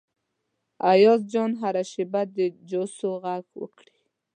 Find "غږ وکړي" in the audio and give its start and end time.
3.23-3.97